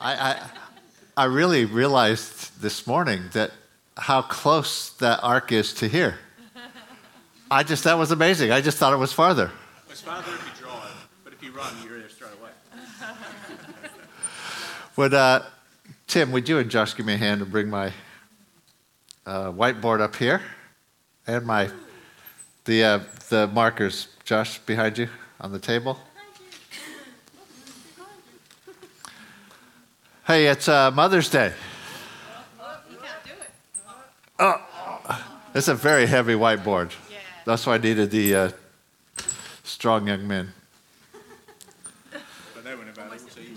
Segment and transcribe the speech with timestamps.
[0.00, 0.42] I, I,
[1.16, 3.50] I really realized this morning that
[3.96, 6.18] how close that ark is to here.
[7.50, 8.52] I just, that was amazing.
[8.52, 9.50] I just thought it was farther.
[9.90, 12.50] It's farther if you drive, but if you run, you're there straight away.
[14.96, 15.42] Would, uh,
[16.06, 17.92] Tim, would you and Josh give me a hand and bring my
[19.26, 20.40] uh, whiteboard up here
[21.26, 21.70] and my
[22.64, 25.08] the uh, the markers, Josh, behind you
[25.40, 25.98] on the table.
[30.28, 31.54] Hey, it's uh, Mother's Day.
[34.38, 34.60] Oh,
[35.54, 36.92] it's a very heavy whiteboard.
[37.46, 38.50] That's why I needed the uh,
[39.64, 40.52] strong young men.
[42.54, 43.56] But they weren't available, you.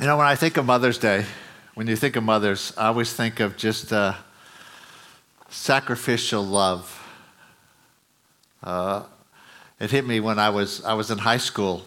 [0.00, 1.26] You know, when I think of Mother's Day,
[1.74, 4.14] when you think of mothers, I always think of just uh,
[5.50, 6.98] sacrificial love.
[8.62, 9.02] Uh,
[9.78, 11.84] it hit me when I was, I was in high school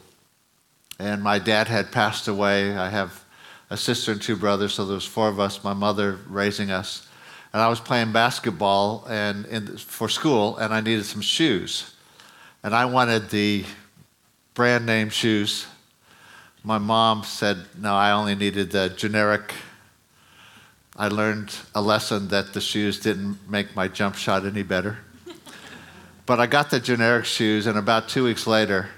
[1.01, 2.77] and my dad had passed away.
[2.77, 3.23] I have
[3.71, 7.07] a sister and two brothers, so there was four of us, my mother raising us.
[7.53, 11.95] And I was playing basketball and in, for school, and I needed some shoes.
[12.63, 13.65] And I wanted the
[14.53, 15.65] brand name shoes.
[16.63, 19.53] My mom said, no, I only needed the generic.
[20.95, 24.99] I learned a lesson that the shoes didn't make my jump shot any better.
[26.27, 28.89] but I got the generic shoes, and about two weeks later,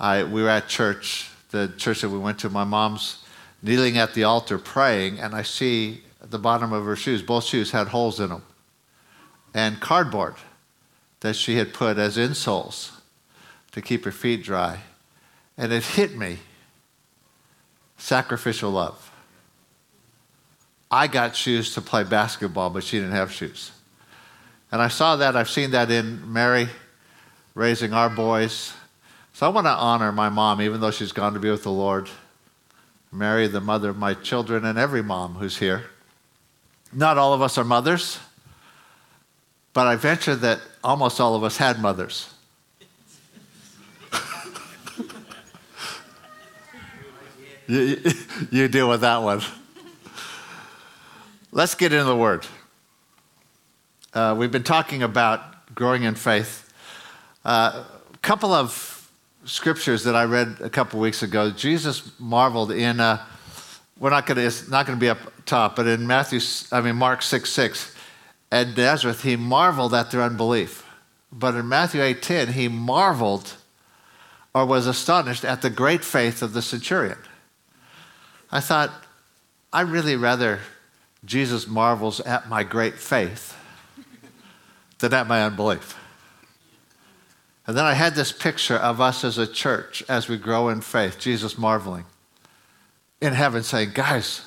[0.00, 2.50] I, we were at church, the church that we went to.
[2.50, 3.24] My mom's
[3.62, 7.70] kneeling at the altar praying, and I see the bottom of her shoes, both shoes
[7.70, 8.42] had holes in them,
[9.54, 10.34] and cardboard
[11.20, 12.92] that she had put as insoles
[13.72, 14.80] to keep her feet dry.
[15.56, 16.38] And it hit me
[17.96, 19.10] sacrificial love.
[20.90, 23.72] I got shoes to play basketball, but she didn't have shoes.
[24.70, 26.68] And I saw that, I've seen that in Mary
[27.54, 28.72] raising our boys.
[29.38, 31.70] So I want to honor my mom, even though she's gone to be with the
[31.70, 32.10] Lord.
[33.12, 35.84] Mary, the mother of my children, and every mom who's here.
[36.92, 38.18] Not all of us are mothers,
[39.74, 42.34] but I venture that almost all of us had mothers.
[47.68, 47.96] you,
[48.50, 49.40] you deal with that one.
[51.52, 52.44] Let's get into the Word.
[54.12, 56.68] Uh, we've been talking about growing in faith.
[57.44, 57.84] A uh,
[58.20, 58.97] couple of
[59.48, 61.50] scriptures that I read a couple weeks ago.
[61.50, 63.00] Jesus marveled in.
[63.00, 63.24] Uh,
[63.98, 64.46] we're not going to.
[64.46, 67.94] It's not going to be up top, but in Matthew, I mean Mark six six,
[68.52, 70.86] at Nazareth, he marveled at their unbelief.
[71.32, 73.54] But in Matthew eight ten, he marveled,
[74.54, 77.18] or was astonished at the great faith of the centurion.
[78.52, 78.90] I thought,
[79.72, 80.60] I really rather
[81.24, 83.56] Jesus marvels at my great faith
[84.98, 85.96] than at my unbelief.
[87.68, 90.80] And then I had this picture of us as a church as we grow in
[90.80, 92.06] faith, Jesus marveling
[93.20, 94.40] in heaven, saying, Guys,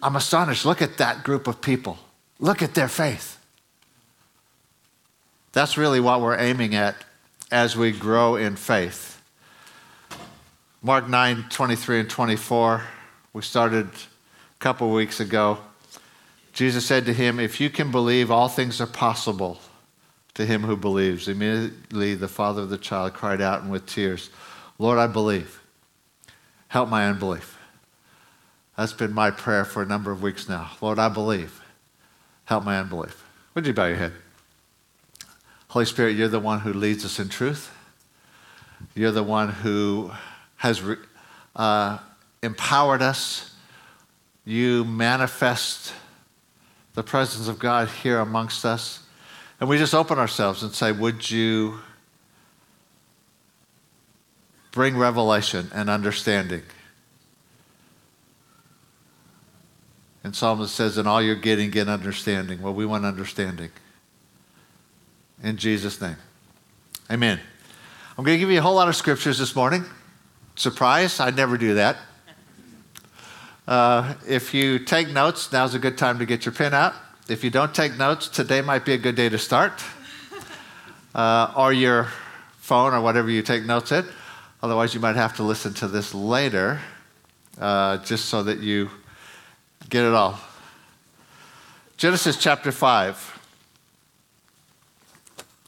[0.00, 0.64] I'm astonished.
[0.64, 1.98] Look at that group of people.
[2.38, 3.40] Look at their faith.
[5.50, 6.94] That's really what we're aiming at
[7.50, 9.20] as we grow in faith.
[10.82, 12.84] Mark 9, 23 and 24,
[13.32, 15.58] we started a couple weeks ago.
[16.52, 19.58] Jesus said to him, If you can believe, all things are possible
[20.36, 21.28] to him who believes.
[21.28, 24.30] Immediately, the father of the child cried out and with tears,
[24.78, 25.60] Lord, I believe.
[26.68, 27.58] Help my unbelief.
[28.76, 30.72] That's been my prayer for a number of weeks now.
[30.82, 31.62] Lord, I believe.
[32.44, 33.24] Help my unbelief.
[33.54, 34.12] Would you bow your head?
[35.68, 37.74] Holy Spirit, you're the one who leads us in truth.
[38.94, 40.10] You're the one who
[40.56, 40.82] has
[41.54, 41.98] uh,
[42.42, 43.54] empowered us.
[44.44, 45.94] You manifest
[46.92, 49.00] the presence of God here amongst us.
[49.58, 51.80] And we just open ourselves and say, Would you
[54.72, 56.62] bring revelation and understanding?
[60.22, 62.60] And Psalmist says, In all you're getting, get understanding.
[62.60, 63.70] Well, we want understanding.
[65.42, 66.16] In Jesus' name.
[67.10, 67.40] Amen.
[68.18, 69.84] I'm going to give you a whole lot of scriptures this morning.
[70.54, 71.98] Surprise, I never do that.
[73.68, 76.94] Uh, if you take notes, now's a good time to get your pen out.
[77.28, 79.82] If you don't take notes, today might be a good day to start.
[81.14, 82.08] Uh, or your
[82.58, 84.04] phone or whatever you take notes in.
[84.62, 86.78] Otherwise, you might have to listen to this later
[87.58, 88.90] uh, just so that you
[89.88, 90.38] get it all.
[91.96, 93.40] Genesis chapter 5.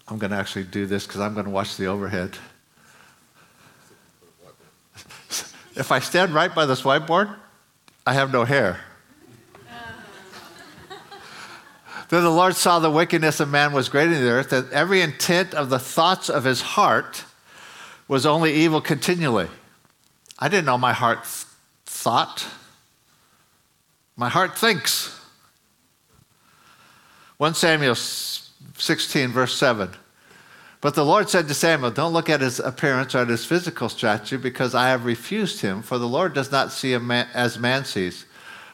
[0.09, 2.37] I'm going to actually do this because I'm going to watch the overhead.
[5.77, 7.35] If I stand right by this whiteboard,
[8.07, 8.81] I have no hair.
[12.09, 15.03] Then the Lord saw the wickedness of man was great in the earth, that every
[15.03, 17.25] intent of the thoughts of his heart
[18.07, 19.49] was only evil continually.
[20.39, 21.45] I didn't know my heart th-
[21.85, 22.47] thought.
[24.17, 25.21] My heart thinks.
[27.37, 29.91] 1 Samuel 16, verse 7.
[30.81, 33.89] But the Lord said to Samuel, Don't look at his appearance or at his physical
[33.89, 35.83] stature, because I have refused him.
[35.83, 38.25] For the Lord does not see man, as man sees.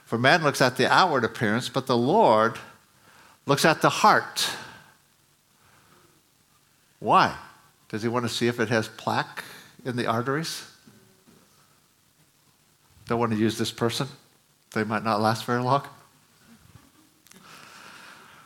[0.04, 2.58] For man looks at the outward appearance, but the Lord
[3.46, 4.48] looks at the heart.
[6.98, 7.36] Why?
[7.88, 9.44] Does he want to see if it has plaque
[9.84, 10.64] in the arteries?
[13.06, 14.08] Don't want to use this person.
[14.72, 15.86] They might not last very long.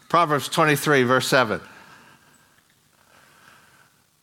[0.09, 1.61] Proverbs 23, verse 7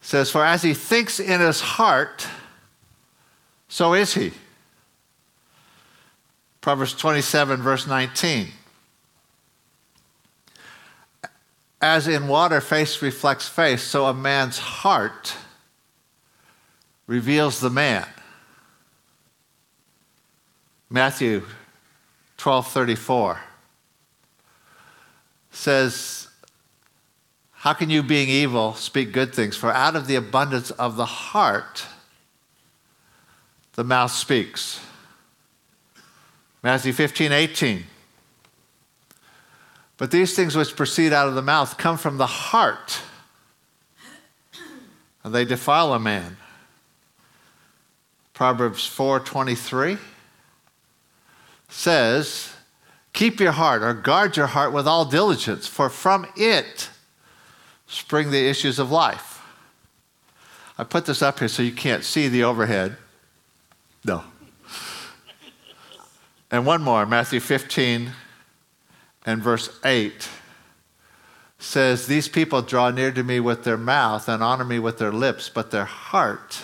[0.01, 2.27] says, For as he thinks in his heart,
[3.67, 4.31] so is he.
[6.61, 8.49] Proverbs 27, verse 19.
[11.85, 15.35] As in water, face reflects face, so a man's heart
[17.05, 18.07] reveals the man.
[20.89, 21.43] Matthew
[22.39, 23.37] 12:34
[25.51, 26.27] says,
[27.51, 29.55] How can you, being evil, speak good things?
[29.55, 31.85] For out of the abundance of the heart,
[33.73, 34.79] the mouth speaks.
[36.63, 37.85] Matthew 15, 18.
[39.97, 43.01] But these things which proceed out of the mouth come from the heart,
[45.23, 46.37] and they defile a man.
[48.33, 49.97] Proverbs 4:23
[51.69, 52.53] says,
[53.13, 56.89] Keep your heart or guard your heart with all diligence, for from it
[57.87, 59.41] spring the issues of life.
[60.77, 62.97] I put this up here so you can't see the overhead.
[64.03, 64.25] No.
[66.51, 68.11] And one more, Matthew 15
[69.25, 70.29] and verse 8
[71.57, 75.11] says, These people draw near to me with their mouth and honor me with their
[75.11, 76.63] lips, but their heart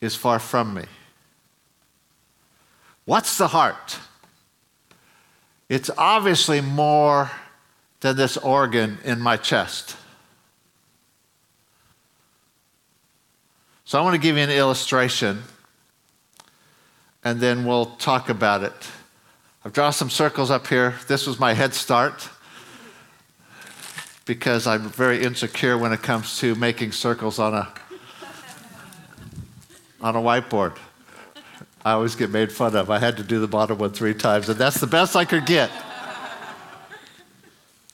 [0.00, 0.84] is far from me.
[3.04, 3.98] What's the heart?
[5.68, 7.30] It's obviously more
[8.00, 9.96] than this organ in my chest.
[13.84, 15.42] So I want to give you an illustration
[17.24, 18.90] and then we'll talk about it.
[19.68, 20.94] I've drawn some circles up here.
[21.08, 22.30] This was my head start
[24.24, 27.68] because I'm very insecure when it comes to making circles on a
[30.00, 30.78] on a whiteboard.
[31.84, 32.88] I always get made fun of.
[32.88, 35.44] I had to do the bottom one three times, and that's the best I could
[35.44, 35.70] get.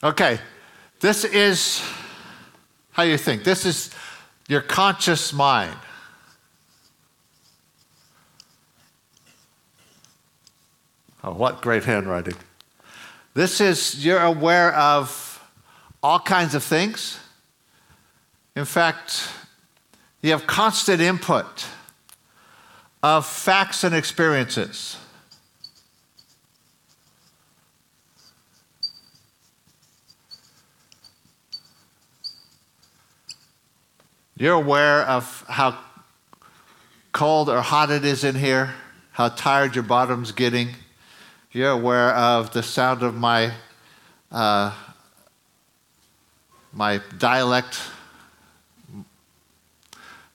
[0.00, 0.38] Okay,
[1.00, 1.82] this is
[2.92, 3.42] how you think.
[3.42, 3.90] This is
[4.46, 5.74] your conscious mind.
[11.26, 12.34] Oh, what great handwriting.
[13.32, 15.42] This is, you're aware of
[16.02, 17.18] all kinds of things.
[18.54, 19.30] In fact,
[20.20, 21.64] you have constant input
[23.02, 24.98] of facts and experiences.
[34.36, 35.78] You're aware of how
[37.12, 38.74] cold or hot it is in here,
[39.12, 40.74] how tired your bottom's getting.
[41.54, 43.52] You're aware of the sound of my,
[44.32, 44.74] uh,
[46.72, 47.80] my dialect,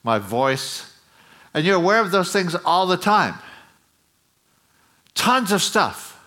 [0.02, 0.98] my voice.
[1.54, 3.36] And you're aware of those things all the time.
[5.14, 6.24] Tons of stuff.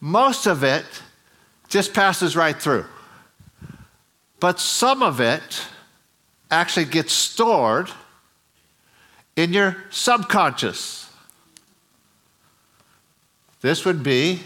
[0.00, 0.84] Most of it
[1.68, 2.84] just passes right through.
[4.38, 5.66] But some of it
[6.52, 7.90] actually gets stored
[9.34, 11.10] in your subconscious.
[13.62, 14.40] This would be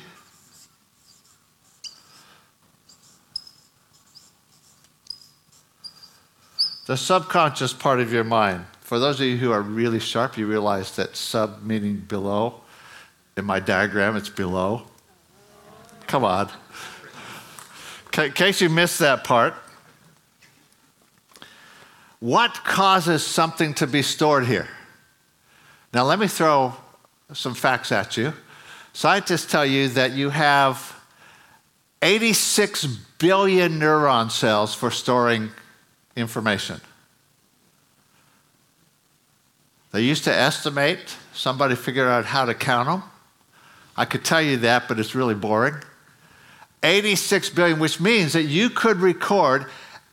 [6.87, 8.67] the subconscious part of your mind.
[8.83, 12.61] For those of you who are really sharp, you realize that sub meaning below.
[13.39, 14.83] In my diagram, it's below.
[16.07, 16.51] Come on.
[18.19, 19.55] In case you missed that part,
[22.21, 24.69] what causes something to be stored here?
[25.95, 26.75] Now, let me throw
[27.33, 28.35] some facts at you.
[28.97, 30.99] Scientists tell you that you have
[32.01, 32.87] 86
[33.19, 35.51] billion neuron cells for storing
[36.17, 36.81] information.
[39.93, 43.03] They used to estimate, somebody figured out how to count them.
[43.99, 45.75] I could tell you that, but it's really boring.
[46.83, 49.67] 86 billion, which means that you could record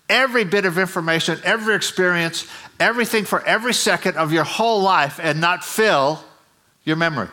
[0.10, 2.46] every bit of information, every experience,
[2.82, 6.22] everything for every second of your whole life and not fill
[6.84, 7.30] your memory.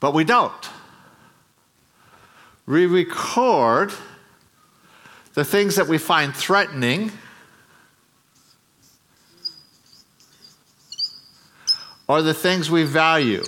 [0.00, 0.68] But we don't.
[2.66, 3.92] We record
[5.34, 7.12] the things that we find threatening
[12.08, 13.44] or the things we value.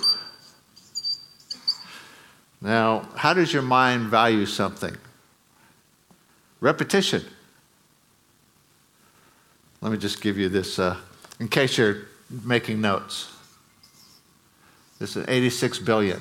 [2.61, 4.97] Now, how does your mind value something?
[6.61, 7.25] Repetition.
[9.81, 10.97] Let me just give you this uh,
[11.41, 12.03] in case you're
[12.45, 13.33] making notes.
[15.01, 16.21] This is 86 billion.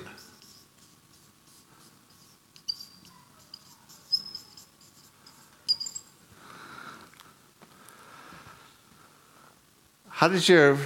[10.21, 10.77] How does your,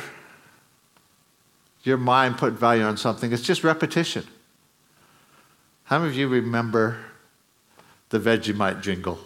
[1.84, 3.34] your mind put value on something?
[3.34, 4.25] It's just repetition.
[5.84, 7.00] How many of you remember
[8.12, 9.20] the Vegemite jingle?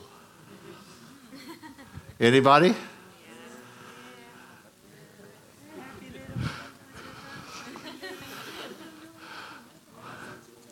[2.19, 2.73] Anybody?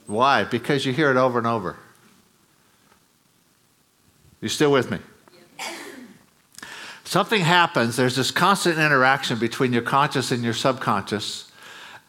[0.08, 0.46] Why?
[0.46, 1.78] Because you hear it over and over.
[4.42, 4.98] You still with me?
[7.08, 11.50] Something happens, there's this constant interaction between your conscious and your subconscious.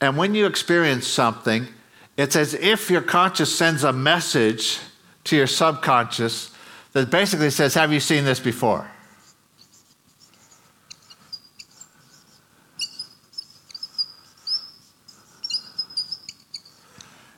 [0.00, 1.68] And when you experience something,
[2.16, 4.80] it's as if your conscious sends a message
[5.22, 6.50] to your subconscious
[6.94, 8.90] that basically says, Have you seen this before?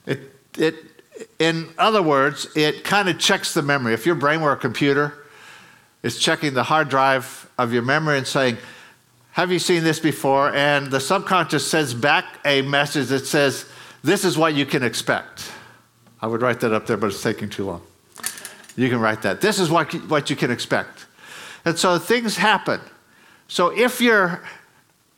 [0.06, 0.76] It, it,
[1.38, 3.92] in other words, it kind of checks the memory.
[3.92, 5.26] If your brain were a computer,
[6.02, 8.56] it's checking the hard drive of your memory and saying,
[9.32, 10.54] Have you seen this before?
[10.54, 13.66] And the subconscious sends back a message that says,
[14.02, 15.52] This is what you can expect.
[16.22, 17.82] I would write that up there, but it's taking too long.
[18.76, 19.40] You can write that.
[19.40, 21.06] This is what, what you can expect.
[21.64, 22.80] And so things happen.
[23.48, 24.42] So if you're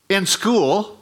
[0.09, 0.99] in school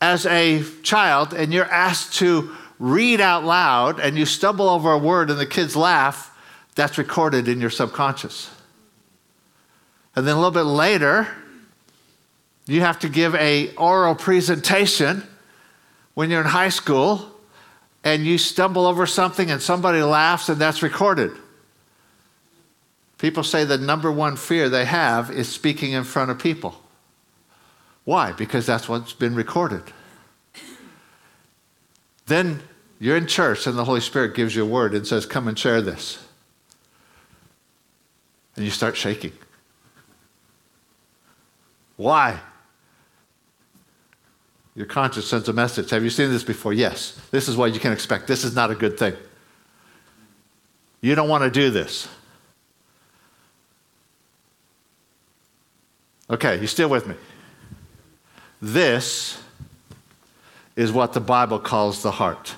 [0.00, 4.98] as a child and you're asked to read out loud and you stumble over a
[4.98, 6.36] word and the kids laugh,
[6.74, 8.50] that's recorded in your subconscious.
[10.14, 11.26] And then a little bit later,
[12.66, 15.26] you have to give a oral presentation
[16.14, 17.30] when you're in high school
[18.04, 21.32] and you stumble over something and somebody laughs and that's recorded.
[23.18, 26.74] People say the number one fear they have is speaking in front of people.
[28.04, 28.32] Why?
[28.32, 29.82] Because that's what's been recorded.
[32.26, 32.62] Then
[32.98, 35.58] you're in church and the Holy Spirit gives you a word and says, Come and
[35.58, 36.24] share this.
[38.56, 39.32] And you start shaking.
[42.02, 42.40] Why?
[44.74, 45.90] Your conscience sends a message.
[45.90, 46.72] Have you seen this before?
[46.72, 47.16] Yes.
[47.30, 48.26] This is what you can expect.
[48.26, 49.14] This is not a good thing.
[51.00, 52.08] You don't want to do this.
[56.28, 57.14] Okay, you still with me?
[58.60, 59.40] This
[60.74, 62.56] is what the Bible calls the heart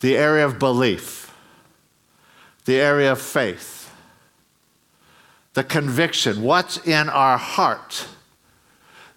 [0.00, 1.34] the area of belief,
[2.64, 3.79] the area of faith,
[5.54, 8.06] the conviction, what's in our heart.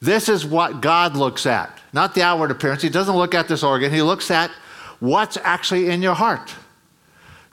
[0.02, 2.82] This is what God looks at, not the outward appearance.
[2.82, 4.52] He doesn't look at this organ, He looks at
[5.00, 6.54] what's actually in your heart.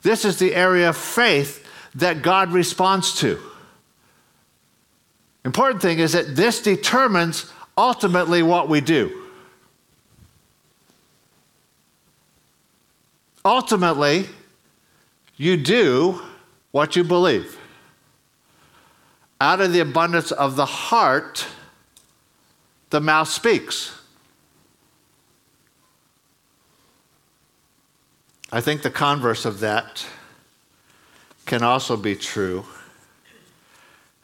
[0.01, 3.39] This is the area of faith that God responds to.
[5.45, 9.17] Important thing is that this determines ultimately what we do.
[13.43, 14.27] Ultimately,
[15.35, 16.21] you do
[16.71, 17.57] what you believe.
[19.41, 21.47] Out of the abundance of the heart,
[22.91, 23.99] the mouth speaks.
[28.51, 30.05] I think the converse of that
[31.47, 32.65] can also be true,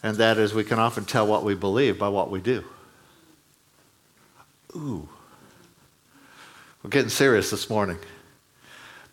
[0.03, 2.63] and that is we can often tell what we believe by what we do.
[4.75, 5.09] Ooh.
[6.83, 7.97] We're getting serious this morning.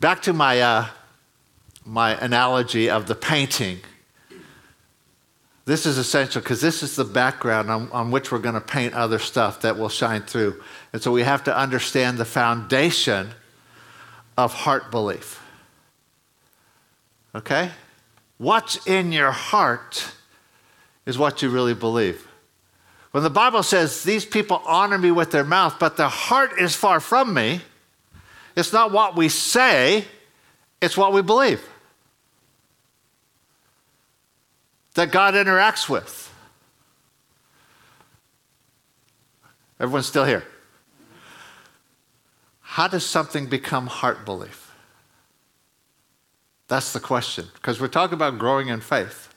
[0.00, 0.86] Back to my, uh,
[1.86, 3.78] my analogy of the painting.
[5.66, 8.92] This is essential because this is the background on, on which we're going to paint
[8.92, 10.62] other stuff that will shine through.
[10.92, 13.30] And so we have to understand the foundation
[14.36, 15.40] of heart belief.
[17.34, 17.70] Okay?
[18.36, 20.12] What's in your heart
[21.06, 22.26] is what you really believe.
[23.12, 26.74] When the Bible says, These people honor me with their mouth, but their heart is
[26.74, 27.60] far from me,
[28.56, 30.04] it's not what we say,
[30.80, 31.62] it's what we believe.
[34.94, 36.32] That God interacts with.
[39.80, 40.44] Everyone's still here.
[42.60, 44.72] How does something become heart belief?
[46.68, 49.28] That's the question, because we're talking about growing in faith.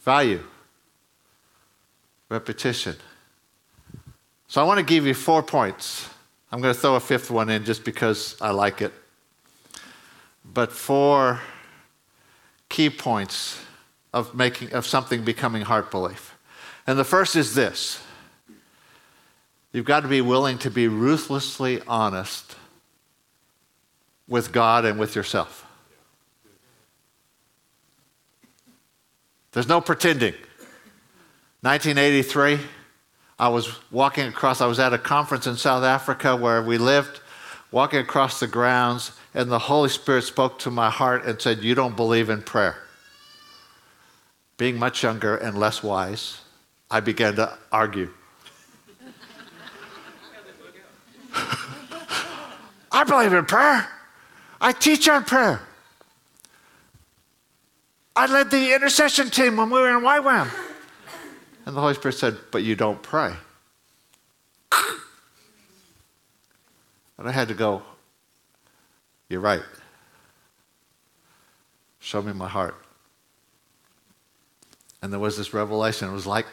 [0.00, 0.42] Value,
[2.28, 2.96] repetition.
[4.46, 6.08] So I want to give you four points.
[6.52, 8.92] I'm going to throw a fifth one in just because I like it.
[10.44, 11.40] But four
[12.68, 13.60] key points
[14.12, 16.36] of making of something becoming heart belief.
[16.86, 18.00] And the first is this
[19.72, 22.56] you've got to be willing to be ruthlessly honest
[24.28, 25.66] with God and with yourself.
[29.52, 30.34] There's no pretending.
[31.62, 32.58] 1983,
[33.38, 37.20] I was walking across, I was at a conference in South Africa where we lived,
[37.70, 41.74] walking across the grounds, and the Holy Spirit spoke to my heart and said, You
[41.74, 42.76] don't believe in prayer.
[44.56, 46.40] Being much younger and less wise,
[46.90, 48.10] I began to argue.
[52.92, 53.88] I believe in prayer.
[54.60, 55.60] I teach on prayer.
[58.14, 60.50] I led the intercession team when we were in YWAM.
[61.66, 63.34] And the Holy Spirit said, But you don't pray.
[67.18, 67.82] And I had to go,
[69.28, 69.62] You're right.
[71.98, 72.76] Show me my heart.
[75.02, 76.08] And there was this revelation.
[76.08, 76.46] It was like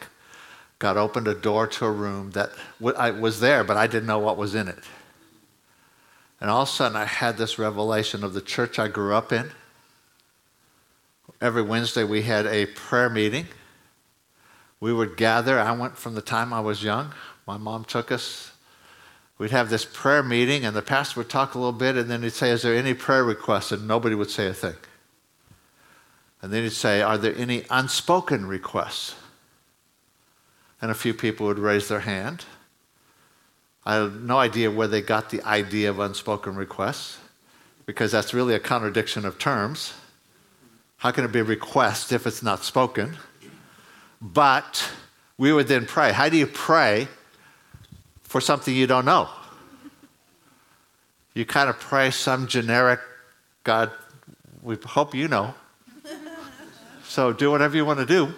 [0.78, 2.50] God opened a door to a room that
[2.96, 4.80] I was there, but I didn't know what was in it.
[6.40, 9.32] And all of a sudden, I had this revelation of the church I grew up
[9.32, 9.50] in.
[11.40, 13.46] Every Wednesday, we had a prayer meeting.
[14.80, 15.58] We would gather.
[15.58, 17.14] I went from the time I was young.
[17.46, 18.52] My mom took us.
[19.36, 22.22] We'd have this prayer meeting, and the pastor would talk a little bit, and then
[22.22, 23.72] he'd say, Is there any prayer requests?
[23.72, 24.76] And nobody would say a thing.
[26.40, 29.16] And then he'd say, Are there any unspoken requests?
[30.80, 32.44] And a few people would raise their hand.
[33.84, 37.18] I have no idea where they got the idea of unspoken requests,
[37.86, 39.94] because that's really a contradiction of terms.
[40.98, 43.16] How can it be a request if it's not spoken?
[44.22, 44.90] But
[45.36, 46.12] we would then pray.
[46.12, 47.08] How do you pray
[48.34, 49.28] for something you don't know?
[51.34, 52.98] You kind of pray some generic,
[53.62, 53.92] God,
[54.60, 55.54] we hope you know.
[57.04, 58.34] So do whatever you want to do.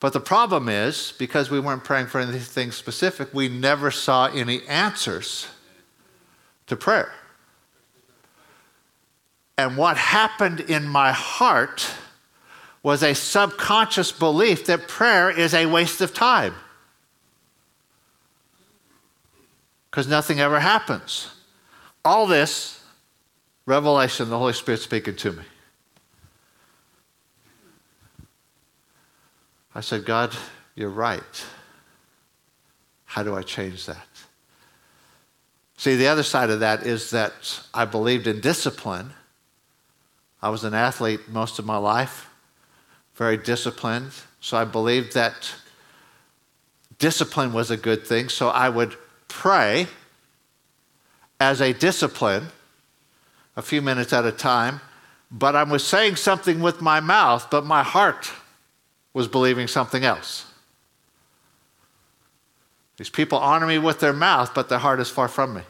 [0.00, 4.66] But the problem is, because we weren't praying for anything specific, we never saw any
[4.66, 5.46] answers
[6.66, 7.12] to prayer.
[9.56, 11.88] And what happened in my heart
[12.82, 16.56] was a subconscious belief that prayer is a waste of time.
[19.92, 21.28] Because nothing ever happens.
[22.02, 22.82] All this,
[23.66, 25.42] revelation, the Holy Spirit speaking to me.
[29.74, 30.34] I said, God,
[30.74, 31.44] you're right.
[33.04, 34.06] How do I change that?
[35.76, 39.12] See, the other side of that is that I believed in discipline.
[40.40, 42.30] I was an athlete most of my life,
[43.14, 44.12] very disciplined.
[44.40, 45.54] So I believed that
[46.98, 48.30] discipline was a good thing.
[48.30, 48.96] So I would
[49.32, 49.88] pray
[51.40, 52.48] as a discipline,
[53.56, 54.80] a few minutes at a time,
[55.30, 58.30] but I was saying something with my mouth, but my heart
[59.14, 60.46] was believing something else.
[62.98, 65.62] These people honor me with their mouth, but their heart is far from me.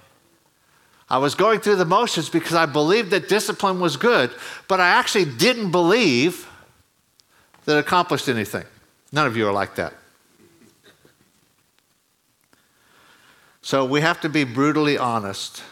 [1.08, 4.30] I was going through the motions because I believed that discipline was good,
[4.66, 6.48] but I actually didn't believe
[7.64, 8.64] that it accomplished anything.
[9.12, 9.94] None of you are like that.
[13.62, 15.62] So we have to be brutally honest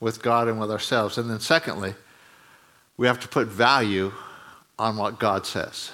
[0.00, 1.18] with God and with ourselves.
[1.18, 1.94] And then, secondly,
[2.96, 4.12] we have to put value
[4.78, 5.92] on what God says.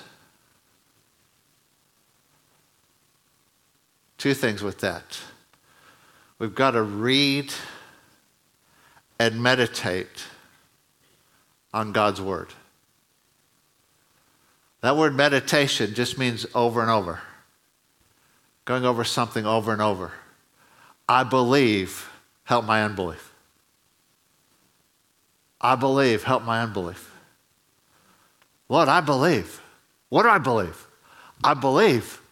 [4.17, 5.19] Two things with that.
[6.39, 7.53] We've got to read
[9.19, 10.25] and meditate
[11.75, 12.49] on God's Word.
[14.83, 17.21] That word meditation just means over and over,
[18.65, 20.13] going over something over and over.
[21.11, 22.09] I believe,
[22.45, 23.35] help my unbelief.
[25.61, 27.13] I believe, help my unbelief.
[28.69, 29.61] Lord, I believe.
[30.09, 30.87] What do I believe?
[31.43, 32.23] I believe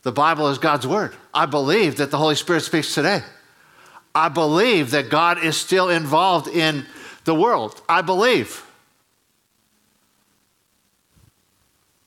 [0.00, 1.14] the Bible is God's Word.
[1.34, 3.20] I believe that the Holy Spirit speaks today.
[4.14, 6.86] I believe that God is still involved in
[7.24, 7.82] the world.
[7.86, 8.64] I believe.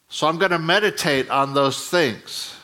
[0.08, 2.56] So I'm going to meditate on those things.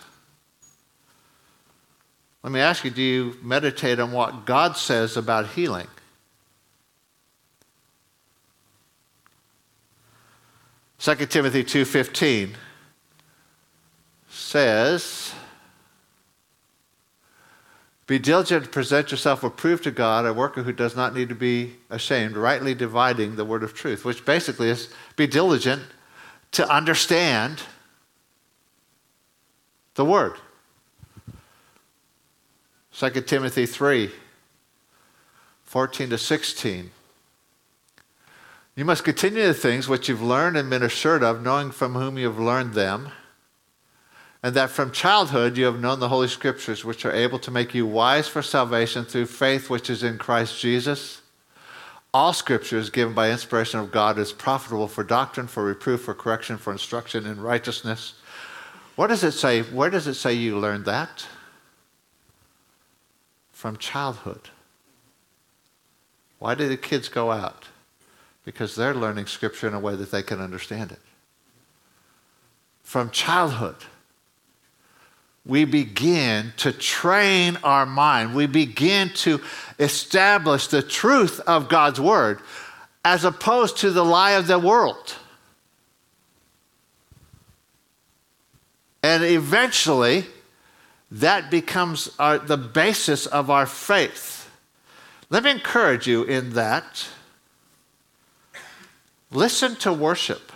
[2.45, 5.87] Let me ask you do you meditate on what God says about healing?
[10.99, 12.53] Second Timothy 2:15
[14.29, 15.33] says,
[18.05, 21.35] Be diligent to present yourself approved to God, a worker who does not need to
[21.35, 25.81] be ashamed, rightly dividing the word of truth, which basically is be diligent
[26.51, 27.63] to understand
[29.95, 30.35] the word.
[32.97, 34.11] 2 Timothy 3
[35.63, 36.91] 14 to 16.
[38.75, 42.17] You must continue the things which you've learned and been assured of, knowing from whom
[42.17, 43.11] you have learned them
[44.45, 47.73] and that from childhood you have known the Holy Scriptures, which are able to make
[47.73, 51.23] you wise for salvation through faith which is in Christ Jesus.
[52.13, 56.13] All Scripture is given by inspiration of God is profitable for doctrine, for reproof, for
[56.13, 58.13] correction, for instruction in righteousness.
[58.95, 59.63] What does it say?
[59.63, 61.25] Where does it say you learned that?
[63.55, 64.49] From childhood.
[66.39, 67.65] Why do the kids go out?
[68.43, 70.99] Because they're learning Scripture in a way that they can understand it.
[72.83, 73.77] From childhood
[75.45, 78.33] we begin to train our mind.
[78.33, 79.39] We begin to
[79.77, 82.39] establish the truth of God's word
[83.03, 85.15] as opposed to the lie of the world.
[89.03, 90.25] And eventually,
[91.11, 94.49] that becomes our, the basis of our faith.
[95.29, 97.07] Let me encourage you in that.
[99.31, 100.51] Listen to worship.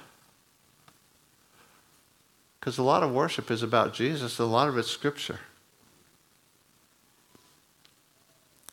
[2.59, 5.39] Because a lot of worship is about Jesus, a lot of it's scripture.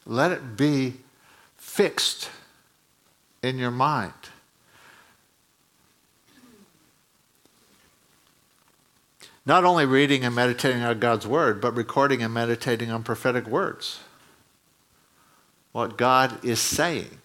[0.05, 0.95] Let it be
[1.57, 2.31] fixed
[3.43, 4.13] in your mind.
[9.47, 14.01] Not only reading and meditating on God's word, but recording and meditating on prophetic words.
[15.71, 17.19] What God is saying.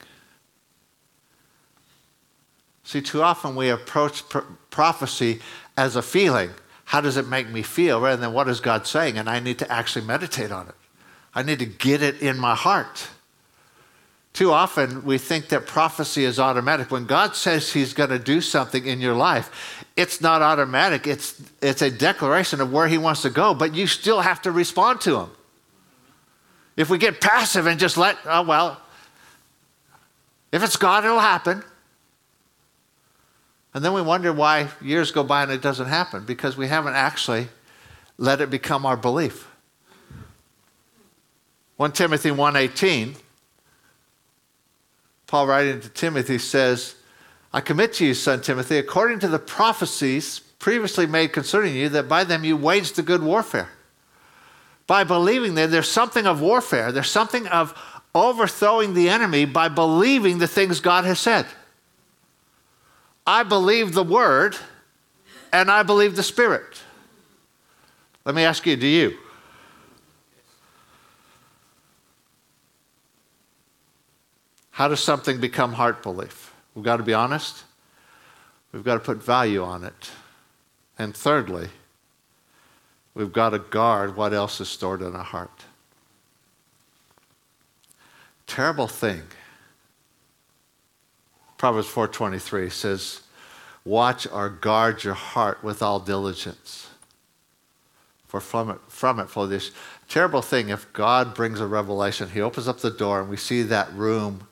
[2.83, 4.23] See, too often we approach
[4.69, 5.39] prophecy
[5.75, 6.51] as a feeling.
[6.85, 7.99] How does it make me feel?
[7.99, 9.17] Rather than what is God saying?
[9.17, 10.75] And I need to actually meditate on it.
[11.33, 13.07] I need to get it in my heart.
[14.33, 16.89] Too often we think that prophecy is automatic.
[16.89, 21.05] When God says He's going to do something in your life, it's not automatic.
[21.05, 24.51] It's, it's a declaration of where He wants to go, but you still have to
[24.51, 25.29] respond to Him.
[26.77, 28.81] If we get passive and just let, oh, well,
[30.51, 31.63] if it's God, it'll happen.
[33.73, 36.93] And then we wonder why years go by and it doesn't happen because we haven't
[36.93, 37.47] actually
[38.17, 39.47] let it become our belief.
[41.77, 43.15] 1 Timothy 1:18
[45.31, 46.95] Paul writing to Timothy says,
[47.53, 52.09] I commit to you, son Timothy, according to the prophecies previously made concerning you, that
[52.09, 53.69] by them you waged the good warfare.
[54.87, 57.73] By believing that there's something of warfare, there's something of
[58.13, 61.45] overthrowing the enemy by believing the things God has said.
[63.25, 64.57] I believe the Word
[65.53, 66.81] and I believe the Spirit.
[68.25, 69.17] Let me ask you do you?
[74.71, 76.53] How does something become heart belief?
[76.73, 77.63] We've got to be honest.
[78.71, 80.11] We've got to put value on it.
[80.97, 81.69] And thirdly,
[83.13, 85.65] we've got to guard what else is stored in our heart.
[88.47, 89.23] Terrible thing
[91.61, 93.21] Proverbs 4:23 says,
[93.85, 96.87] "Watch or guard your heart with all diligence."
[98.27, 99.69] For from it, from it flow this
[100.09, 100.69] terrible thing.
[100.69, 104.47] If God brings a revelation, He opens up the door and we see that room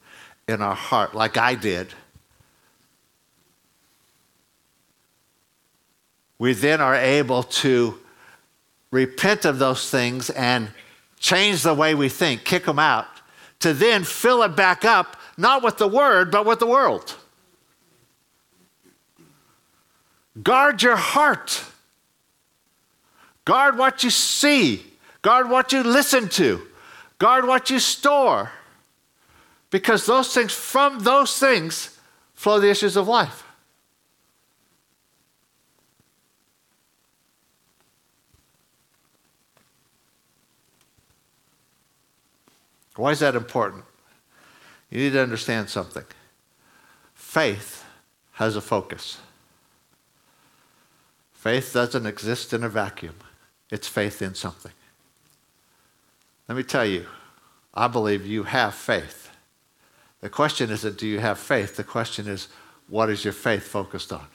[0.50, 1.94] in our heart, like I did.
[6.40, 8.00] We then are able to
[8.92, 10.70] repent of those things and
[11.20, 13.08] change the way we think, kick them out,
[13.60, 17.16] to then fill it back up not with the word, but with the world.
[20.42, 21.64] Guard your heart.
[23.46, 24.84] Guard what you see.
[25.22, 26.62] Guard what you listen to.
[27.20, 28.52] Guard what you store.
[29.70, 32.00] Because those things, from those things,
[32.34, 33.44] flow the issues of life.
[42.96, 43.86] Why is that important?
[44.90, 46.04] You need to understand something.
[47.14, 47.86] Faith
[48.34, 49.20] has a focus.
[51.34, 53.16] Faith doesn't exist in a vacuum,
[53.70, 54.74] it's faith in something.
[56.50, 57.06] Let me tell you,
[57.74, 59.29] I believe you have faith.
[60.22, 61.76] The question isn't, do you have faith?
[61.76, 62.50] The question is,
[62.88, 64.26] what is your faith focused on?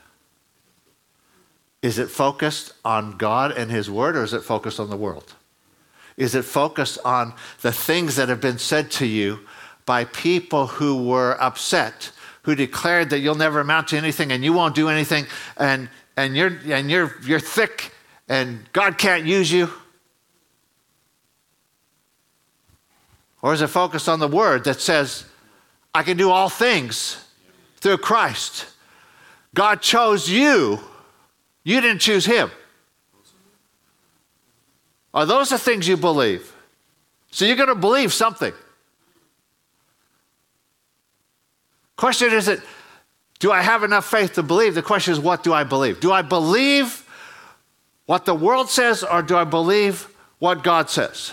[1.82, 5.34] Is it focused on God and His Word, or is it focused on the world?
[6.16, 9.40] Is it focused on the things that have been said to you
[9.84, 12.10] by people who were upset,
[12.42, 16.36] who declared that you'll never amount to anything and you won't do anything and, and,
[16.36, 17.92] you're, and you're, you're thick
[18.28, 19.68] and God can't use you?
[23.42, 25.26] Or is it focused on the word that says,
[25.94, 27.24] I can do all things
[27.76, 28.66] through Christ?
[29.54, 30.80] God chose you,
[31.62, 32.50] you didn't choose him.
[35.14, 36.52] Are those the things you believe?
[37.30, 38.52] So you're going to believe something.
[41.96, 42.60] Question isn't,
[43.38, 44.74] do I have enough faith to believe?
[44.74, 46.00] The question is, what do I believe?
[46.00, 47.08] Do I believe
[48.06, 51.32] what the world says or do I believe what God says?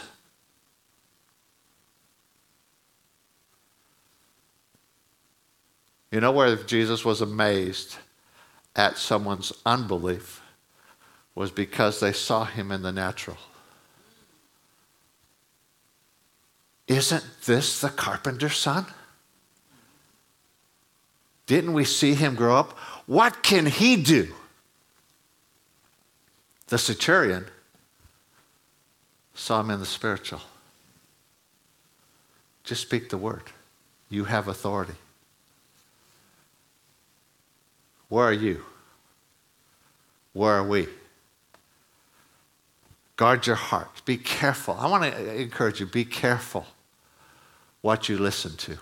[6.11, 7.95] You know where Jesus was amazed
[8.75, 10.41] at someone's unbelief
[11.33, 13.37] was because they saw him in the natural.
[16.87, 18.85] Isn't this the carpenter's son?
[21.45, 22.77] Didn't we see him grow up?
[23.07, 24.33] What can he do?
[26.67, 27.45] The centurion
[29.33, 30.41] saw him in the spiritual.
[32.63, 33.43] Just speak the word.
[34.09, 34.93] You have authority.
[38.11, 38.61] Where are you?
[40.33, 40.89] Where are we?
[43.15, 44.01] Guard your heart.
[44.03, 44.75] Be careful.
[44.77, 46.65] I want to encourage you be careful
[47.79, 48.77] what you listen to.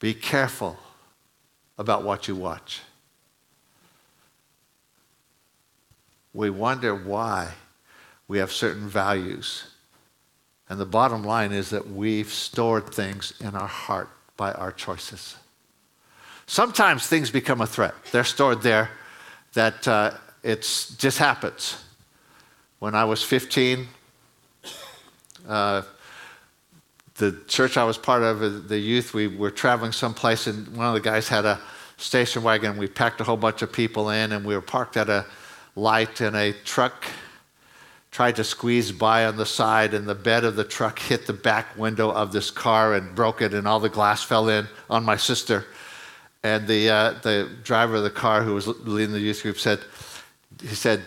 [0.00, 0.76] Be careful
[1.78, 2.80] about what you watch.
[6.34, 7.52] We wonder why
[8.26, 9.70] we have certain values.
[10.68, 15.36] And the bottom line is that we've stored things in our heart by our choices.
[16.50, 17.94] Sometimes things become a threat.
[18.10, 18.90] They're stored there
[19.52, 20.62] that uh, it
[20.98, 21.80] just happens.
[22.80, 23.86] When I was 15,
[25.48, 25.82] uh,
[27.18, 30.88] the church I was part of, uh, the youth, we were traveling someplace, and one
[30.88, 31.60] of the guys had a
[31.98, 32.76] station wagon.
[32.78, 35.26] We packed a whole bunch of people in, and we were parked at a
[35.76, 37.04] light, and a truck
[38.10, 41.32] tried to squeeze by on the side, and the bed of the truck hit the
[41.32, 45.04] back window of this car and broke it, and all the glass fell in on
[45.04, 45.64] my sister.
[46.42, 49.80] And the, uh, the driver of the car who was leading the youth group said,
[50.60, 51.02] he said,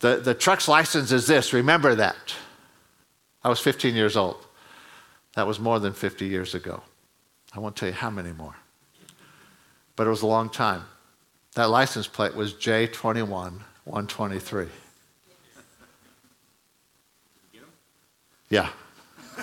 [0.00, 2.34] the, the truck's license is this, remember that.
[3.44, 4.46] I was 15 years old.
[5.34, 6.82] That was more than 50 years ago.
[7.52, 8.56] I won't tell you how many more.
[9.96, 10.82] But it was a long time.
[11.54, 13.28] That license plate was J21
[13.84, 14.66] 123.
[18.48, 18.68] Yeah.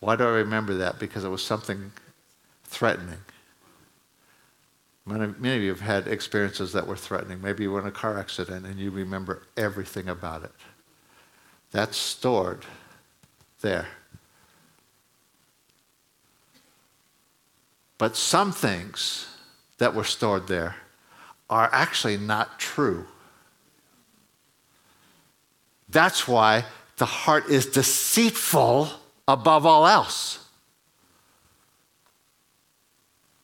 [0.00, 0.98] Why do I remember that?
[0.98, 1.92] Because it was something
[2.70, 3.18] threatening.
[5.04, 7.42] Many, many of you have had experiences that were threatening.
[7.42, 10.52] Maybe you were in a car accident and you remember everything about it.
[11.72, 12.64] That's stored
[13.60, 13.88] there.
[17.98, 19.26] But some things
[19.78, 20.76] that were stored there
[21.50, 23.06] are actually not true.
[25.88, 26.64] That's why
[26.98, 28.90] the heart is deceitful
[29.26, 30.39] above all else.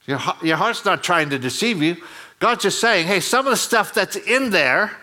[0.06, 1.96] Your, your heart's not trying to deceive you.
[2.38, 4.96] God's just saying, hey, some of the stuff that's in there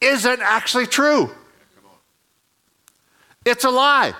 [0.00, 1.30] isn't actually true.
[3.44, 4.14] It's a lie.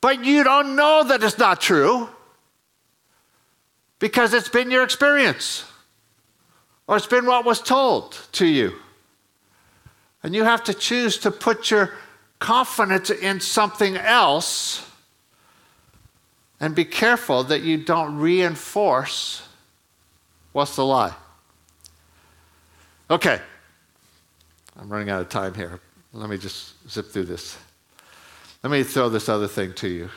[0.00, 2.08] But you don't know that it's not true
[3.98, 5.64] because it's been your experience
[6.88, 8.74] or it's been what was told to you.
[10.22, 11.94] And you have to choose to put your
[12.38, 14.88] confidence in something else
[16.62, 19.42] and be careful that you don't reinforce
[20.52, 21.12] what's the lie.
[23.10, 23.40] Okay,
[24.78, 25.80] I'm running out of time here.
[26.12, 27.58] Let me just zip through this.
[28.62, 30.08] Let me throw this other thing to you.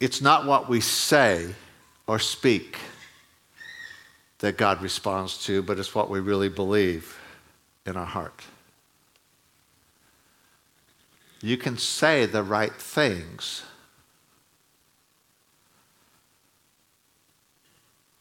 [0.00, 1.54] It's not what we say
[2.06, 2.78] or speak
[4.38, 7.18] that God responds to, but it's what we really believe
[7.84, 8.40] in our heart.
[11.42, 13.64] You can say the right things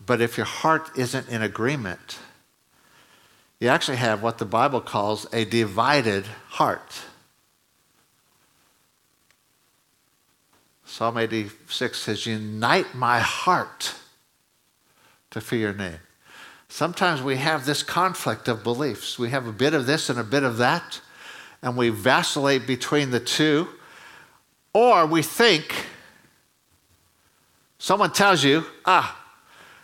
[0.05, 2.19] But if your heart isn't in agreement,
[3.59, 7.03] you actually have what the Bible calls a divided heart.
[10.83, 13.95] Psalm 86 says, Unite my heart
[15.29, 15.99] to fear your name.
[16.67, 19.19] Sometimes we have this conflict of beliefs.
[19.19, 20.99] We have a bit of this and a bit of that,
[21.61, 23.67] and we vacillate between the two.
[24.73, 25.85] Or we think,
[27.77, 29.20] someone tells you, ah,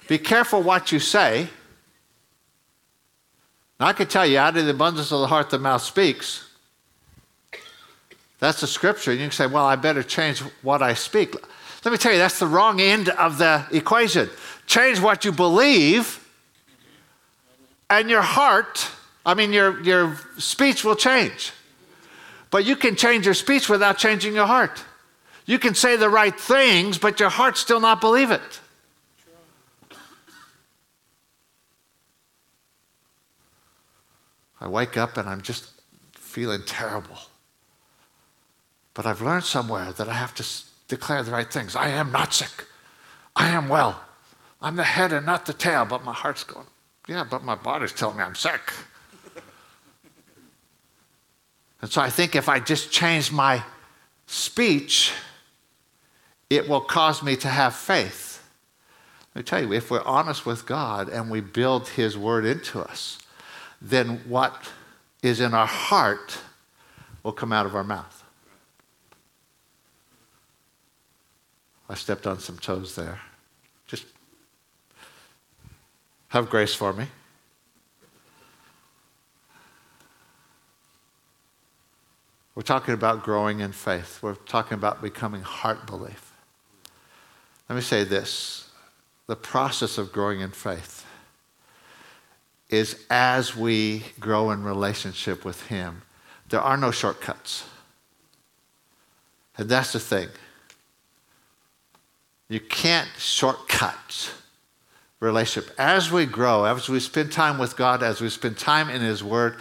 [0.08, 1.50] be careful what you say.
[3.80, 6.44] I can tell you, out of the abundance of the heart, the mouth speaks.
[8.40, 9.12] That's the scripture.
[9.12, 11.36] And you can say, well, I better change what I speak.
[11.86, 14.30] Let me tell you, that's the wrong end of the equation.
[14.66, 16.24] Change what you believe,
[17.90, 18.90] and your heart,
[19.26, 21.54] I mean, your, your speech will change.
[22.50, 24.84] But you can change your speech without changing your heart.
[25.46, 28.60] You can say the right things, but your heart still not believe it.
[34.60, 35.70] I wake up and I'm just
[36.14, 37.18] feeling terrible.
[38.94, 40.46] But I've learned somewhere that I have to
[40.88, 41.76] declare the right things.
[41.76, 42.66] I am not sick.
[43.36, 44.02] I am well.
[44.62, 46.66] I'm the head and not the tail, but my heart's going,
[47.08, 48.74] yeah, but my body's telling me I'm sick.
[51.82, 53.64] and so I think if I just change my
[54.26, 55.12] speech,
[56.50, 58.44] it will cause me to have faith.
[59.36, 62.80] Let me tell you, if we're honest with God and we build His word into
[62.82, 63.20] us,
[63.82, 64.70] then what
[65.22, 66.38] is in our heart
[67.24, 68.24] will come out of our mouth.
[71.90, 73.20] I stepped on some toes there.
[73.86, 74.06] Just
[76.30, 77.08] have grace for me.
[82.56, 84.20] We're talking about growing in faith.
[84.22, 86.34] We're talking about becoming heart belief.
[87.70, 88.70] Let me say this
[89.28, 91.06] the process of growing in faith
[92.70, 96.02] is as we grow in relationship with Him,
[96.50, 97.66] there are no shortcuts.
[99.58, 100.30] And that's the thing.
[102.50, 104.34] You can't shortcut
[105.20, 105.74] relationship.
[105.80, 109.24] As we grow, as we spend time with God, as we spend time in His
[109.24, 109.58] Word,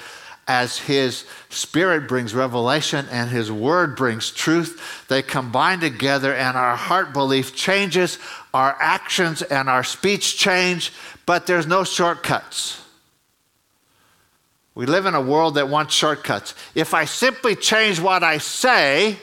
[0.46, 6.76] as His Spirit brings revelation and His Word brings truth, they combine together and our
[6.76, 8.18] heart belief changes,
[8.54, 10.92] our actions and our speech change,
[11.24, 12.82] but there's no shortcuts.
[14.76, 16.54] We live in a world that wants shortcuts.
[16.74, 19.16] If I simply change what I say,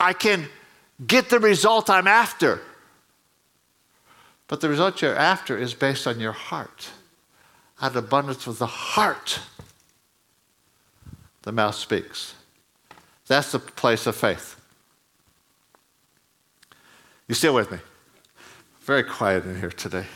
[0.00, 0.48] I can
[1.06, 2.60] get the result I'm after.
[4.48, 6.90] But the result you're after is based on your heart.
[7.80, 9.38] Out of abundance of the heart,
[11.42, 12.34] the mouth speaks.
[13.28, 14.60] That's the place of faith.
[17.28, 17.78] You still with me?
[18.80, 20.06] Very quiet in here today.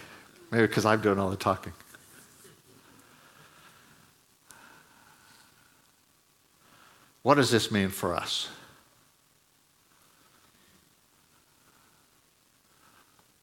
[0.51, 1.73] Maybe because I'm doing all the talking.
[7.23, 8.49] What does this mean for us?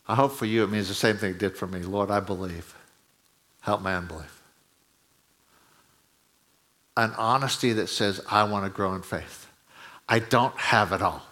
[0.07, 1.81] I hope for you it means the same thing it did for me.
[1.81, 2.75] Lord, I believe.
[3.61, 4.41] Help my unbelief.
[6.95, 9.47] An honesty that says, I want to grow in faith.
[10.07, 11.23] I don't have it all.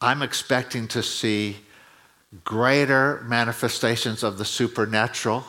[0.00, 1.56] I'm expecting to see
[2.44, 5.44] greater manifestations of the supernatural.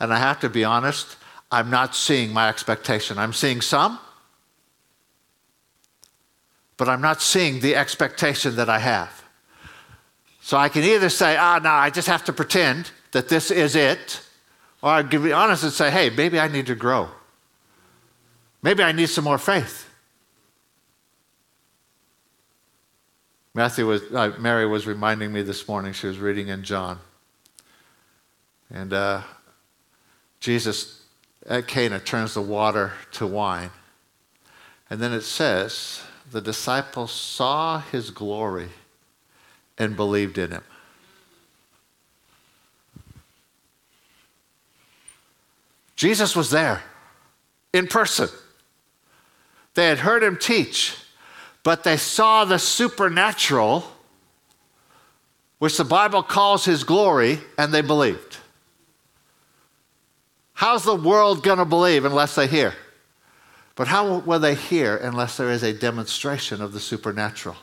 [0.00, 1.16] And I have to be honest,
[1.50, 3.18] I'm not seeing my expectation.
[3.18, 3.98] I'm seeing some,
[6.76, 9.24] but I'm not seeing the expectation that I have.
[10.40, 13.74] So I can either say, ah, no, I just have to pretend that this is
[13.74, 14.22] it,
[14.82, 17.08] or I can be honest and say, hey, maybe I need to grow.
[18.62, 19.87] Maybe I need some more faith.
[23.54, 26.98] Matthew was, uh, Mary was reminding me this morning, she was reading in John.
[28.70, 29.22] And uh,
[30.40, 31.02] Jesus
[31.46, 33.70] at Cana turns the water to wine.
[34.90, 38.68] And then it says, the disciples saw his glory
[39.78, 40.62] and believed in him.
[45.96, 46.82] Jesus was there
[47.72, 48.28] in person.
[49.74, 50.96] They had heard him teach
[51.68, 53.84] but they saw the supernatural,
[55.58, 58.38] which the Bible calls his glory, and they believed.
[60.54, 62.72] How's the world going to believe unless they hear?
[63.74, 67.56] But how will they hear unless there is a demonstration of the supernatural,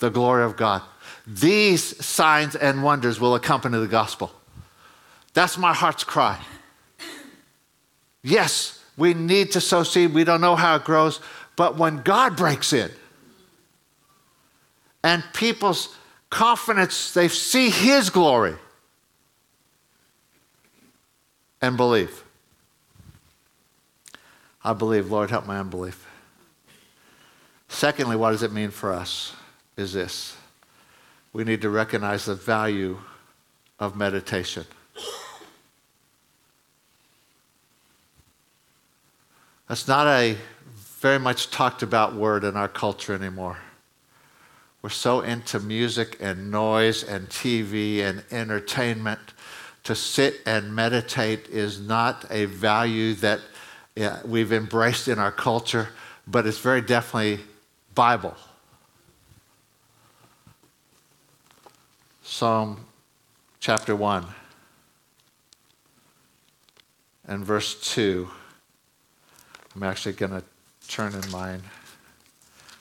[0.00, 0.82] the glory of God?
[1.24, 4.32] These signs and wonders will accompany the gospel.
[5.34, 6.40] That's my heart's cry.
[8.24, 10.12] Yes, we need to sow seed.
[10.12, 11.20] We don't know how it grows,
[11.58, 12.88] but when God breaks in
[15.02, 15.92] and people's
[16.30, 18.54] confidence, they see His glory
[21.60, 22.22] and believe.
[24.62, 26.06] I believe, Lord, help my unbelief.
[27.66, 29.34] Secondly, what does it mean for us?
[29.76, 30.36] Is this
[31.32, 32.98] we need to recognize the value
[33.80, 34.64] of meditation.
[39.68, 40.36] That's not a
[40.98, 43.58] very much talked about word in our culture anymore.
[44.82, 49.20] We're so into music and noise and TV and entertainment.
[49.84, 53.40] To sit and meditate is not a value that
[54.24, 55.88] we've embraced in our culture,
[56.26, 57.44] but it's very definitely
[57.94, 58.34] Bible.
[62.22, 62.84] Psalm
[63.60, 64.26] chapter 1
[67.26, 68.28] and verse 2.
[69.74, 70.42] I'm actually going to
[70.88, 71.62] turn in mine.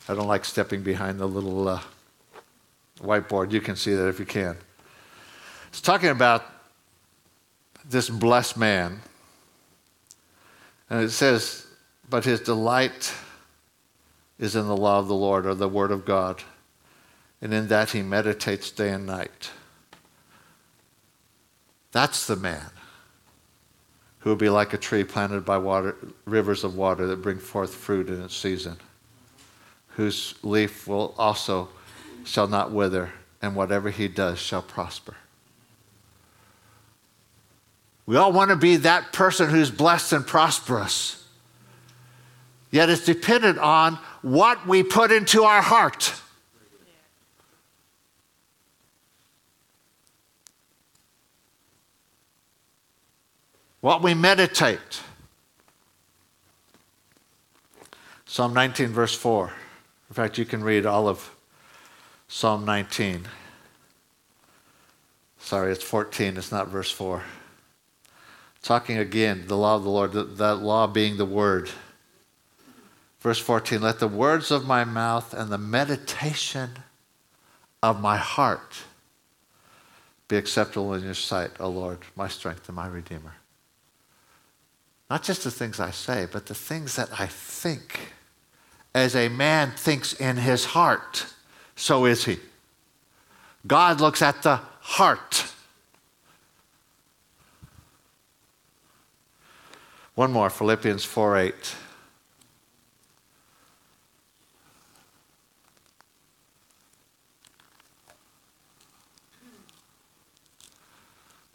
[0.10, 1.82] I don't like stepping behind the little uh,
[2.99, 3.51] whiteboard.
[3.51, 4.58] You can see that if you can.
[5.68, 6.45] It's talking about
[7.86, 9.01] this blessed man.
[10.89, 11.68] And it says,
[12.10, 13.14] but his delight
[14.39, 16.41] is in the law of the Lord or the word of God,
[17.41, 19.51] and in that he meditates day and night.
[21.91, 22.72] That's the man
[24.28, 27.73] who will be like a tree planted by water, rivers of water that bring forth
[27.73, 28.75] fruit in its season,
[29.91, 31.69] whose leaf will also
[32.25, 33.09] shall not wither,
[33.41, 35.15] and whatever he does shall prosper.
[38.05, 41.25] We all want to be that person who's blessed and prosperous.
[42.69, 46.13] Yet it's dependent on what we put into our heart.
[53.88, 55.01] What we meditate.
[58.25, 59.53] Psalm 19, verse 4.
[60.09, 61.33] In fact, you can read all of
[62.27, 63.29] Psalm 19.
[65.39, 67.23] Sorry, it's 14, it's not verse 4.
[68.61, 71.69] Talking again, the law of the Lord, that law being the word.
[73.21, 76.71] Verse 14, let the words of my mouth and the meditation
[77.81, 78.83] of my heart
[80.27, 83.36] be acceptable in your sight, O Lord, my strength and my redeemer.
[85.10, 88.14] Not just the things I say, but the things that I think.
[88.93, 91.28] As a man thinks in his heart,
[91.76, 92.39] so is he.
[93.66, 95.51] God looks at the heart.
[100.16, 101.76] One more, Philippians 4 8.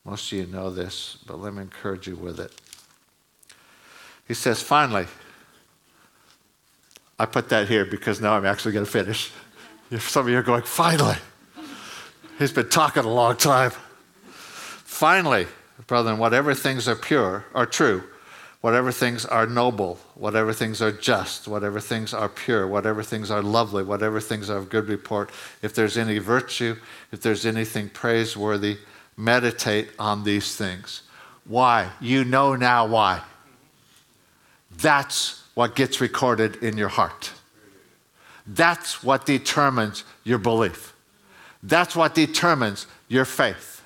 [0.05, 2.61] Most of you know this, but let me encourage you with it.
[4.32, 5.04] He says, finally,
[7.18, 9.30] I put that here because now I'm actually going to finish.
[9.90, 11.16] If some of you are going, finally.
[12.38, 13.72] He's been talking a long time.
[14.22, 15.48] Finally,
[15.86, 18.04] brethren, whatever things are pure, are true,
[18.62, 23.42] whatever things are noble, whatever things are just, whatever things are pure, whatever things are
[23.42, 25.30] lovely, whatever things are of good report,
[25.60, 26.74] if there's any virtue,
[27.10, 28.78] if there's anything praiseworthy,
[29.14, 31.02] meditate on these things.
[31.44, 31.90] Why?
[32.00, 33.20] You know now why.
[34.78, 37.32] That's what gets recorded in your heart.
[38.46, 40.94] That's what determines your belief.
[41.62, 43.82] That's what determines your faith.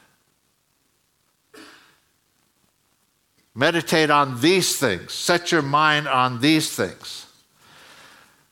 [3.54, 5.12] Meditate on these things.
[5.12, 7.26] Set your mind on these things.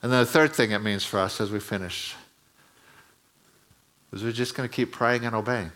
[0.01, 2.15] And then the third thing it means for us as we finish
[4.11, 5.71] is we're just going to keep praying and obeying.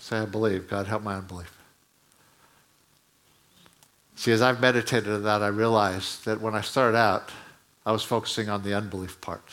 [0.00, 0.68] Say, I believe.
[0.68, 1.63] God, help my unbelief.
[4.24, 7.28] See, as I've meditated on that, I realized that when I started out,
[7.84, 9.46] I was focusing on the unbelief part.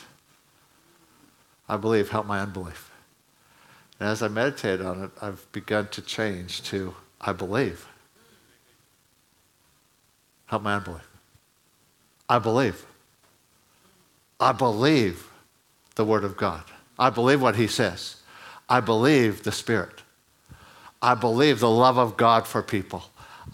[1.67, 2.89] I believe, help my unbelief.
[3.99, 7.85] And as I meditated on it, I've begun to change to I believe.
[10.45, 11.05] Help my unbelief.
[12.29, 12.85] I believe.
[14.39, 15.29] I believe
[15.95, 16.63] the Word of God.
[16.97, 18.21] I believe what He says.
[18.69, 20.03] I believe the Spirit.
[21.01, 23.03] I believe the love of God for people.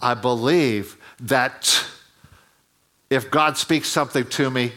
[0.00, 1.84] I believe that
[3.10, 4.72] if God speaks something to me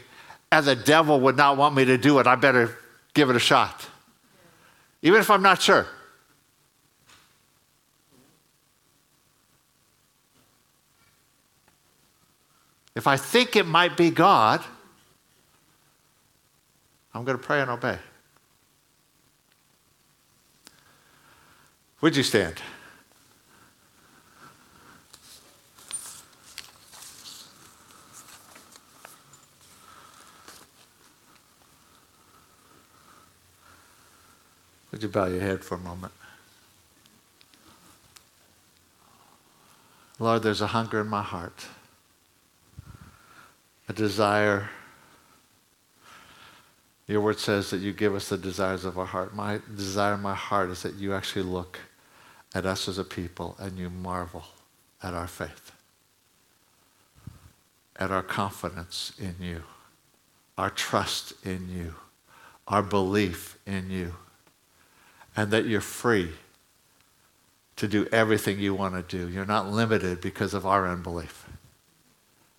[0.51, 2.77] and the devil would not want me to do it, I better
[3.13, 3.87] give it a shot
[5.01, 5.87] even if I'm not sure.
[12.93, 14.61] If I think it might be God,
[17.13, 17.97] I'm going to pray and obey.
[22.01, 22.55] Would you stand?
[35.01, 36.13] Would you bow your head for a moment?
[40.19, 41.65] Lord, there's a hunger in my heart,
[43.89, 44.69] a desire.
[47.07, 49.33] Your word says that you give us the desires of our heart.
[49.33, 51.79] My desire in my heart is that you actually look
[52.53, 54.43] at us as a people and you marvel
[55.01, 55.71] at our faith,
[57.95, 59.63] at our confidence in you,
[60.59, 61.95] our trust in you,
[62.67, 64.13] our belief in you
[65.35, 66.31] and that you're free
[67.77, 69.29] to do everything you want to do.
[69.29, 71.45] You're not limited because of our unbelief,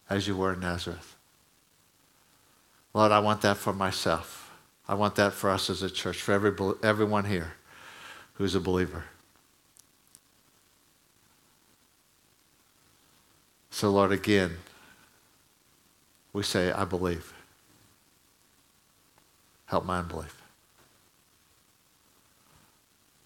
[0.09, 1.17] as you were in Nazareth.
[2.95, 4.51] Lord, I want that for myself.
[4.89, 6.53] I want that for us as a church, for every,
[6.83, 7.53] everyone here
[8.35, 9.05] who's a believer.
[13.71, 14.59] So, Lord, again,
[16.33, 17.33] we say, I believe.
[19.67, 20.42] Help my unbelief.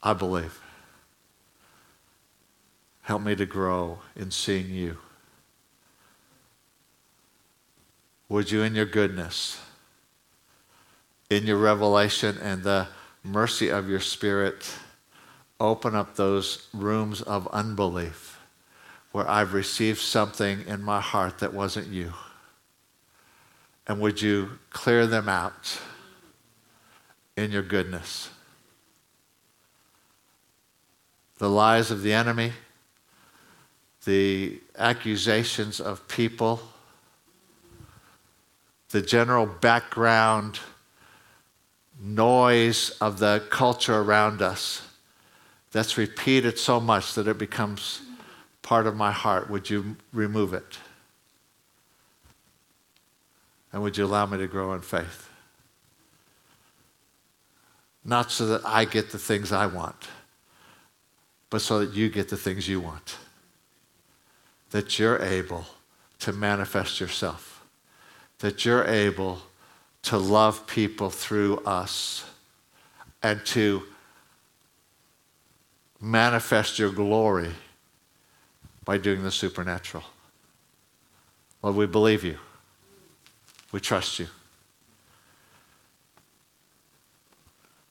[0.07, 0.61] I believe.
[3.03, 4.99] Help me to grow in seeing you
[8.29, 9.61] would you, in your goodness,
[11.29, 12.87] in your revelation and the
[13.25, 14.75] mercy of your Spirit,
[15.59, 18.41] open up those rooms of unbelief
[19.11, 22.13] where I've received something in my heart that wasn't you?
[23.89, 25.81] And would you clear them out
[27.37, 28.31] in your goodness?
[31.39, 32.53] The lies of the enemy,
[34.05, 36.61] the accusations of people,
[38.91, 40.61] the general background
[42.01, 44.83] noise of the culture around us
[45.73, 48.01] that's repeated so much that it becomes
[48.63, 49.51] part of my heart.
[49.51, 50.79] Would you remove it?
[53.73, 55.29] And would you allow me to grow in faith?
[58.05, 60.09] Not so that I get the things I want,
[61.57, 63.17] but so that you get the things you want.
[64.73, 65.65] That you're able
[66.19, 67.65] to manifest yourself.
[68.41, 69.39] That you're able
[70.03, 72.27] to love people through us
[73.23, 73.85] and to
[75.99, 77.53] manifest your glory
[78.85, 80.05] by doing the supernatural.
[81.63, 82.37] Lord, we believe you.
[83.73, 84.27] We trust you.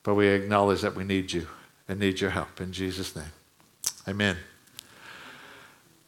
[0.03, 1.47] But we acknowledge that we need you
[1.87, 2.61] and need your help.
[2.61, 3.31] In Jesus' name.
[4.07, 4.37] Amen.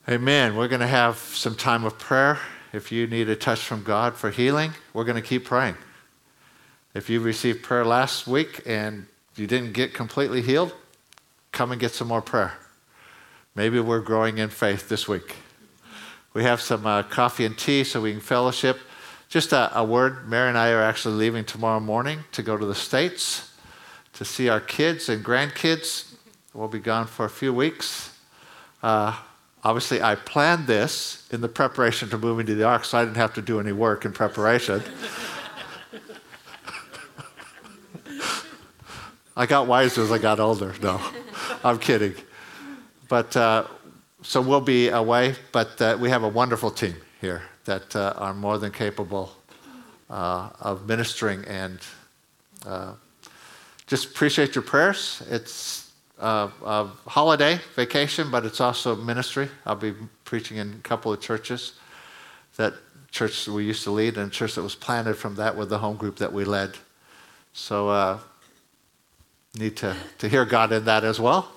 [0.08, 0.56] Amen.
[0.56, 2.38] We're going to have some time of prayer.
[2.72, 5.76] If you need a touch from God for healing, we're going to keep praying.
[6.93, 10.76] If you received prayer last week and you didn't get completely healed,
[11.52, 12.54] come and get some more prayer.
[13.56, 15.38] Maybe we're growing in faith this week.
[16.36, 18.78] We have some uh, coffee and tea so we can fellowship.
[19.28, 22.66] Just a, a word Mary and I are actually leaving tomorrow morning to go to
[22.66, 23.52] the States
[24.14, 26.07] to see our kids and grandkids.
[26.58, 28.18] We'll be gone for a few weeks.
[28.82, 29.16] Uh,
[29.64, 33.18] obviously, I planned this in the preparation to moving to the Ark, so I didn't
[33.18, 34.82] have to do any work in preparation.
[39.38, 40.74] I got wiser as I got older.
[40.82, 40.99] No,
[41.64, 42.16] I'm kidding.
[43.08, 43.66] But uh,
[44.24, 48.34] so we'll be away, but uh, we have a wonderful team here that uh, are
[48.34, 49.32] more than capable
[50.10, 51.78] uh, of ministering and
[52.66, 52.93] uh,
[53.86, 55.22] just appreciate your prayers.
[55.30, 55.87] It's
[56.20, 59.49] a, holiday, vacation, but it's also ministry.
[59.65, 59.93] I'll be
[60.26, 61.74] preaching in a couple of churches.
[62.55, 62.74] That
[63.11, 65.78] church we used to lead and a church that was planted from that with the
[65.78, 66.78] home group that we led.
[67.53, 68.20] So uh,
[69.57, 71.51] need to, to hear God in that as well.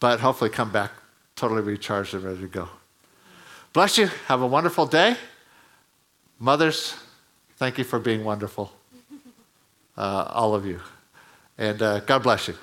[0.00, 0.90] But hopefully come back
[1.36, 2.68] totally recharged and ready to go.
[3.72, 4.08] Bless you.
[4.26, 5.16] Have a wonderful day.
[6.38, 6.94] Mothers,
[7.56, 8.72] thank you for being wonderful.
[9.96, 10.80] Uh, all of you.
[11.58, 12.54] And uh, God bless you.